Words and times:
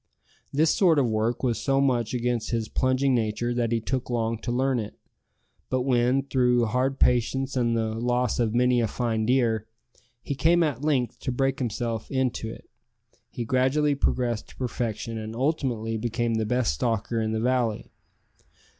This 0.51 0.73
sort 0.73 0.97
of 0.97 1.07
work 1.07 1.43
was 1.43 1.59
so 1.59 1.79
much 1.79 2.11
against 2.15 2.49
his 2.49 2.67
plunging 2.69 3.13
nature 3.13 3.53
that 3.53 3.71
he 3.71 3.79
took 3.79 4.09
long 4.09 4.39
to 4.39 4.51
learn 4.51 4.79
it; 4.79 4.97
but 5.69 5.81
when, 5.83 6.23
through 6.23 6.65
hard 6.65 6.97
practice 6.99 7.55
and 7.55 7.77
the 7.77 7.93
loss 7.93 8.39
of 8.39 8.55
many 8.55 8.81
a 8.81 8.87
fine 8.87 9.27
deer, 9.27 9.67
he 10.23 10.33
came 10.33 10.63
at 10.63 10.83
length 10.83 11.19
to 11.19 11.31
break 11.31 11.59
himself 11.59 12.09
in 12.09 12.31
to 12.31 12.49
it, 12.49 12.67
he 13.29 13.45
gradually 13.45 13.93
progressed 13.93 14.49
to 14.49 14.55
perfection, 14.55 15.19
and 15.19 15.35
ultimately 15.35 15.97
became 15.97 16.33
the 16.33 16.47
best 16.47 16.73
stalker 16.73 17.21
in 17.21 17.31
the 17.31 17.39
valley. 17.39 17.91